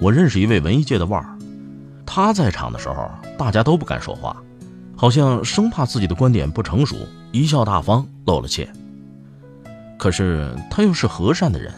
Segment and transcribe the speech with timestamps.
[0.00, 1.36] 我认识一位文艺界的腕儿，
[2.06, 4.36] 他在场的时候，大家都不敢说话，
[4.96, 6.96] 好像生怕自己的观点不成熟，
[7.32, 8.68] 贻笑大方，露了怯。
[9.98, 11.72] 可是他又是和善的人，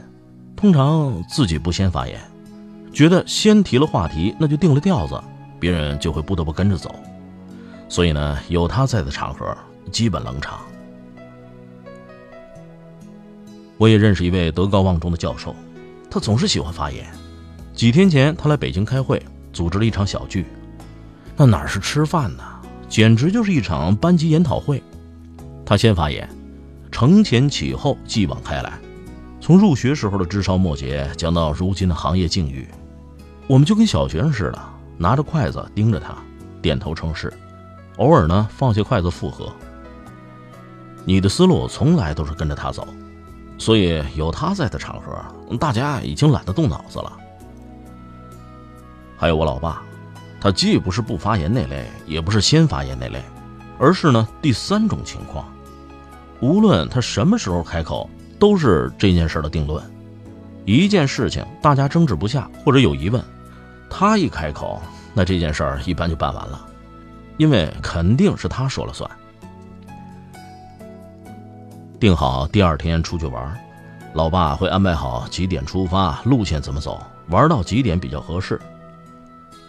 [0.55, 2.21] 通常自己不先发言，
[2.93, 5.19] 觉得先提了话题，那就定了调子，
[5.59, 6.95] 别人就会不得不跟着走。
[7.89, 9.57] 所以呢，有他在的场合，
[9.91, 10.61] 基本冷场。
[13.79, 15.57] 我也认识一位德高望重的教授，
[16.11, 17.07] 他总是喜欢发言。
[17.81, 20.45] 几天前，他来北京开会，组织了一场小聚。
[21.35, 22.43] 那哪是吃饭呢？
[22.91, 24.83] 简直就是一场班级研讨会。
[25.65, 26.29] 他先发言，
[26.93, 28.79] 承前启后，继往开来，
[29.41, 32.69] 从入学时候的枝梢末节讲到如今的行业境遇。
[33.47, 34.59] 我们就跟小学生似的，
[34.99, 36.15] 拿着筷子盯着他，
[36.61, 37.33] 点头称是，
[37.97, 39.51] 偶尔呢放下筷子附和。
[41.07, 42.87] 你的思路从来都是跟着他走，
[43.57, 45.19] 所以有他在的场合，
[45.57, 47.11] 大家已经懒得动脑子了。
[49.21, 49.83] 还有我老爸，
[50.41, 53.23] 他既不是不发言那类，也不是先发言那类，
[53.79, 55.47] 而是呢第三种情况。
[56.41, 59.85] 无论他什么时候开口，都是这件事的定论。
[60.65, 63.23] 一件事情大家争执不下或者有疑问，
[63.91, 64.81] 他一开口，
[65.13, 66.67] 那这件事儿一般就办完了，
[67.37, 69.11] 因为肯定是他说了算。
[71.99, 73.55] 定好第二天出去玩，
[74.15, 76.99] 老爸会安排好几点出发，路线怎么走，
[77.29, 78.59] 玩到几点比较合适。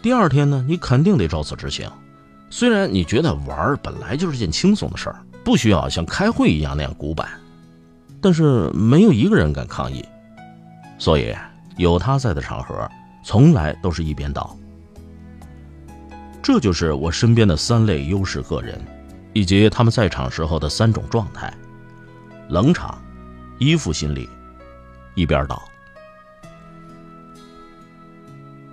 [0.02, 1.90] 第二天呢，你肯定得照此执行。
[2.50, 7.30] 虽然你觉得玩本来就是件轻松的事儿，不需要像开会一样那样古板，
[8.20, 10.04] 但是没有一个人敢抗议。
[10.98, 11.36] 所以
[11.78, 12.90] 有他在的场合，
[13.24, 14.58] 从来都是一边倒。
[16.42, 18.80] 这就是我身边的三类优势个人，
[19.34, 21.54] 以及他们在场时候的三种状态：
[22.50, 23.00] 冷场、
[23.60, 24.28] 依附心理、
[25.14, 25.62] 一边倒。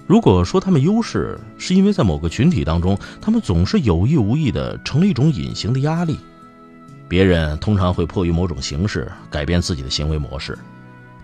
[0.08, 6.18] 如果说他们优势，是因为在某个群体当中，他们总是有意无意的成了一种隐形的压力，
[7.06, 10.58] 别人通常会迫于某种形式改变自己的行为模式。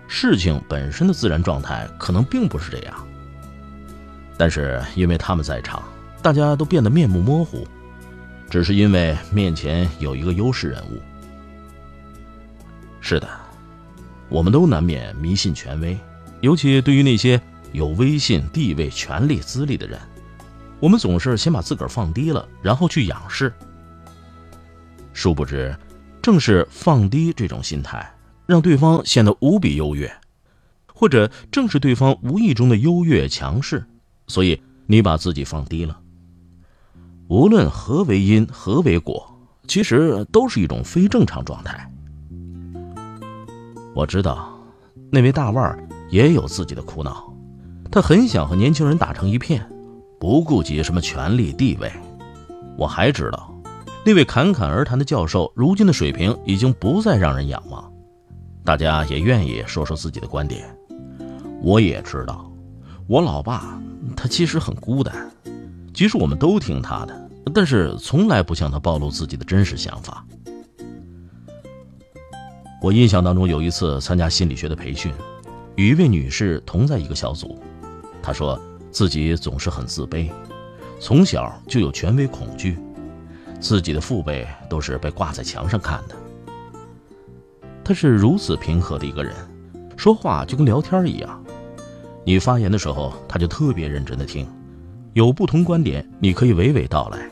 [0.06, 2.94] 事情本身的自然状态可能并不是这样，
[4.36, 5.82] 但是因为他们在场，
[6.20, 7.66] 大家都变得面目模糊，
[8.50, 11.00] 只是因为面前有一个优势人物。
[13.00, 13.26] 是的，
[14.28, 15.98] 我们都难免迷信权威，
[16.42, 17.40] 尤其对于那些。
[17.74, 19.98] 有威信、地位、权力、资历的人，
[20.78, 23.52] 我们总是先把自个儿放低了，然后去仰视。
[25.12, 25.76] 殊不知，
[26.22, 28.08] 正是放低这种心态，
[28.46, 30.08] 让对方显得无比优越，
[30.86, 33.84] 或者正是对方无意中的优越强势，
[34.28, 35.98] 所以你把自己放低了。
[37.26, 39.36] 无论何为因，何为果，
[39.66, 41.90] 其实都是一种非正常状态。
[43.96, 44.56] 我知道，
[45.10, 47.33] 那位大腕儿也有自己的苦恼。
[47.94, 49.64] 他很想和年轻人打成一片，
[50.18, 51.88] 不顾及什么权力地位。
[52.76, 53.54] 我还知道，
[54.04, 57.88] 那位侃侃而谈的教授，如今的水平已经不再让人仰望。
[58.64, 60.76] 大家也愿意说说自己的观点。
[61.62, 62.52] 我也知道，
[63.06, 63.80] 我老爸
[64.16, 65.30] 他其实很孤单，
[65.92, 70.26] 即使我们都听他的，但是从来不向他暴露自己的真实想法。
[72.82, 75.14] 我印象当中有一次参加心理学的培训，
[75.76, 77.56] 与一位女士同在一个小组。
[78.24, 78.58] 他说
[78.90, 80.30] 自己总是很自卑，
[80.98, 82.78] 从小就有权威恐惧，
[83.60, 86.16] 自己的父辈都是被挂在墙上看的。
[87.84, 89.34] 他是如此平和的一个人，
[89.94, 91.44] 说话就跟聊天一样。
[92.24, 94.48] 你发言的时候，他就特别认真的听，
[95.12, 97.30] 有不同观点，你可以娓娓道来。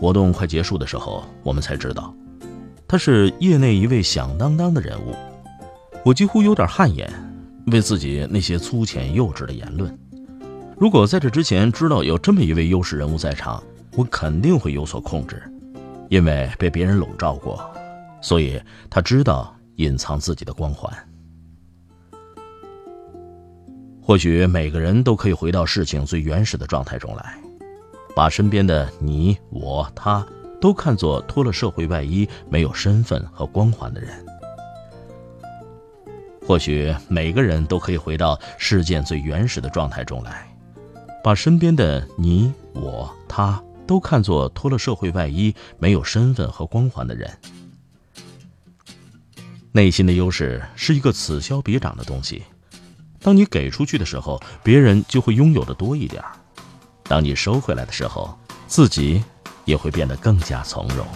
[0.00, 2.14] 活动快结束的时候，我们才知道，
[2.88, 5.14] 他是业内一位响当当的人物，
[6.06, 7.06] 我几乎有点汗颜。
[7.66, 9.96] 为自己那些粗浅幼稚的言论，
[10.76, 13.62] 如果在这之前知道有这么一位优势人物在场，
[13.96, 15.42] 我肯定会有所控制，
[16.08, 17.70] 因为被别人笼罩过，
[18.20, 20.92] 所以他知道隐藏自己的光环。
[24.02, 27.38] 或许每个人都可以回到事情最原始的状态中来，
[28.14, 30.26] 把身边的你、我、他
[30.60, 34.10] 都看作脱了社会外衣、没有身份和光环的人。
[36.46, 40.46] 或许每个人都可以回到事件最原始的状态中来，
[41.22, 47.30] 把身边的你、我、他都看作脱了社会外衣、没有身份和光环的人。
[49.72, 52.44] 内心的优势是一个此消彼长的东西，
[53.20, 56.22] 当你给出去的时候，别人就会拥有的多一点；
[57.04, 59.24] 当你收回来的时候，自己
[59.64, 61.06] 也会变得更加从容。